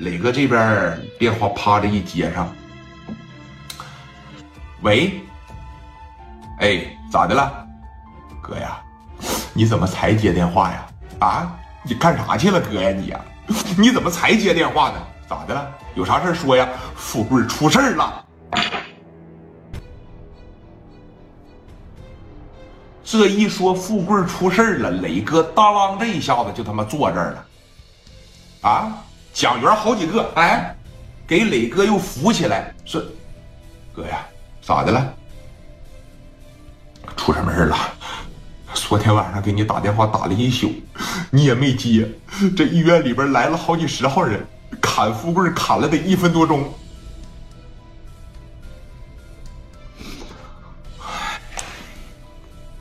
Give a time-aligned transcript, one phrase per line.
[0.00, 2.50] 磊哥这边电话啪着一接上，
[4.80, 5.20] 喂，
[6.60, 7.66] 哎，咋的了，
[8.40, 8.80] 哥呀？
[9.52, 10.86] 你怎么才接电话呀？
[11.18, 13.20] 啊，你干啥去了，哥呀你呀？
[13.76, 14.96] 你怎么才接电话呢？
[15.28, 15.70] 咋的了？
[15.94, 16.66] 有啥事说呀？
[16.96, 18.24] 富贵出事了。
[23.04, 27.46] 这一说富贵出事了，磊哥当啷这一下子就他妈坐这儿了。
[28.62, 30.76] 啊，蒋元好几个，哎，
[31.26, 33.02] 给磊哥又扶起来，说
[33.94, 34.26] ：“哥呀，
[34.60, 35.14] 咋的了？
[37.16, 37.76] 出什么事了？
[38.74, 40.72] 昨天晚上给你打电话打了一宿，
[41.30, 42.08] 你也没接。
[42.56, 44.44] 这医院里边来了好几十号人，
[44.80, 46.72] 砍富贵砍了得一分多钟。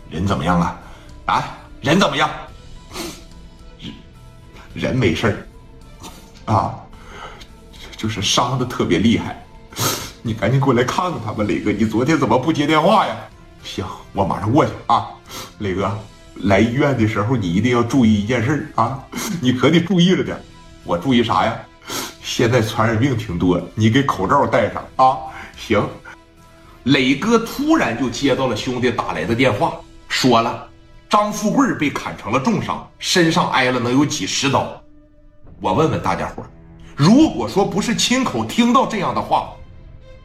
[0.10, 0.80] 人怎么样啊？
[1.26, 2.30] 啊，人怎么样？
[3.80, 3.94] 人
[4.74, 5.46] 人没事儿。”
[6.50, 6.74] 啊，
[7.96, 9.46] 就是伤的特别厉害，
[10.24, 11.72] 你赶紧过来看看他吧，磊哥。
[11.72, 13.16] 你昨天怎么不接电话呀？
[13.64, 15.08] 行，我马上过去啊。
[15.60, 15.96] 磊哥，
[16.44, 19.00] 来医院的时候你一定要注意一件事啊，
[19.42, 20.38] 你可得注意着点。
[20.84, 21.56] 我注意啥呀？
[22.24, 25.18] 现在传染病挺多，你给口罩戴上啊。
[25.58, 25.88] 行。
[26.84, 29.74] 磊哥突然就接到了兄弟打来的电话，
[30.08, 30.68] 说了，
[31.10, 34.82] 张富贵被砍成了重伤，身上挨了能有几十刀。
[35.62, 36.44] 我问问大家伙
[36.96, 39.54] 如果说不是亲口听到这样的话，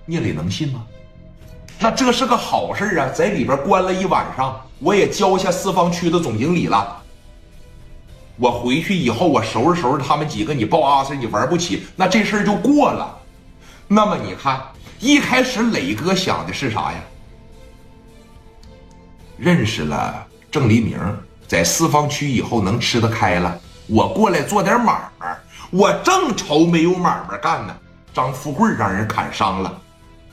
[0.06, 0.84] 聂磊能信吗？
[1.78, 7.02] 那这是个好事啊，在里边关了一晚上，我也交下四方区的总经理了。
[8.36, 13.16] 我回去以后，我收拾收拾他们几个，你抱阿 Sir，你玩不起，那这事儿就过了。
[13.86, 14.60] 那么你看，
[14.98, 16.98] 一开始磊哥想的是啥呀？
[19.36, 20.98] 认识了郑黎明，
[21.46, 23.60] 在四方区以后能吃得开了。
[23.86, 25.36] 我过来做点买卖，
[25.70, 27.77] 我正愁没有买卖干呢。
[28.12, 29.80] 张富贵让人砍伤了，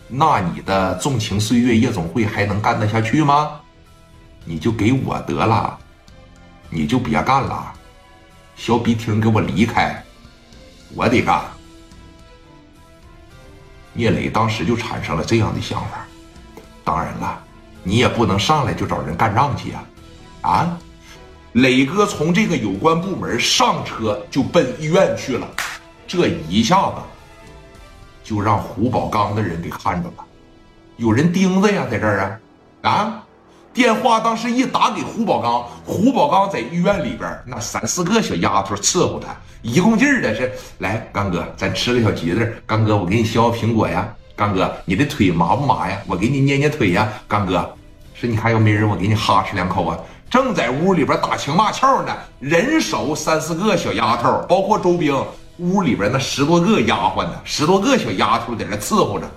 [0.07, 3.59] 那你的纵情岁月夜总会还能干得下去吗？
[4.45, 5.77] 你就给我得了，
[6.69, 7.73] 你就别干了，
[8.55, 10.03] 小笔挺给我离开，
[10.95, 11.41] 我得干。
[13.93, 16.07] 聂磊当时就产生了这样的想法，
[16.83, 17.43] 当然了，
[17.83, 19.83] 你也不能上来就找人干仗去呀，
[20.41, 20.77] 啊？
[21.53, 25.45] 磊哥从这个有关部门上车就奔医院去了，
[26.07, 26.95] 这一下子
[28.23, 30.23] 就让胡宝刚的人给看着了，
[30.95, 32.39] 有人盯着呀，在这儿
[32.81, 33.23] 啊啊！
[33.73, 44.07] 电话当时一打给胡宝刚，胡宝刚在医院里边，那三四个小丫头伺候他，一共劲儿的是来，刚哥，咱吃个小橘子，刚哥，我给你削个苹果呀，
[44.37, 45.97] 刚哥，你的腿麻不麻呀？
[46.07, 47.69] 我给你捏捏腿呀，刚哥，
[48.13, 48.87] 说你还有没人？
[48.87, 49.97] 我给你哈哧两口啊。
[50.31, 55.13] 正在屋里边打情骂俏呢，人手三四个小丫头，包括周兵，
[55.57, 59.29] 屋里边那十多个丫鬟呢，十多个小丫头在那伺候着，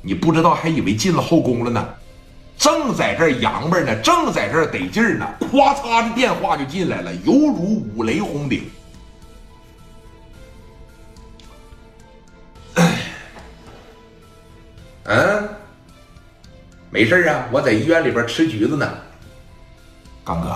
[0.00, 1.88] 你不知道还以为进了后宫了呢。
[2.56, 8.62] 正在这洋巴呢，正在这得劲儿呢，咵嚓的电话就进来了，犹如五雷轰顶。
[15.02, 15.48] 嗯，
[16.90, 18.88] 没事啊，我在医院里边吃橘子呢。
[20.28, 20.54] 刚哥，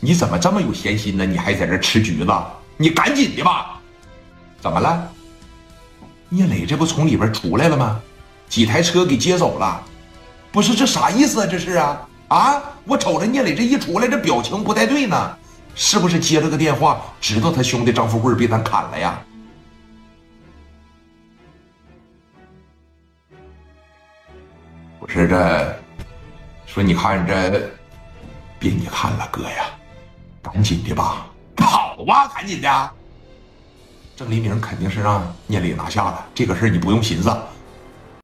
[0.00, 1.24] 你怎么这么有闲心呢？
[1.24, 2.32] 你还在这吃橘子？
[2.76, 3.78] 你赶紧的吧！
[4.60, 5.08] 怎么了？
[6.28, 8.00] 聂磊这不从里边出来了吗？
[8.48, 9.80] 几台车给接走了？
[10.50, 11.46] 不是这啥意思啊？
[11.48, 12.60] 这是啊啊！
[12.82, 15.36] 我瞅着聂磊这一出来，这表情不太对呢，
[15.76, 19.22] 是不是接了个电话，知道他兄弟张富贵被咱砍了呀？
[24.98, 25.78] 不是这，
[26.66, 27.77] 说你看这。
[28.58, 29.64] 别你看了，哥呀，
[30.42, 31.26] 赶紧的吧，
[31.56, 32.90] 跑啊，赶紧的！
[34.16, 37.34] 郑黎明肯定是让聂磊拿下了，这个事儿你不用寻思。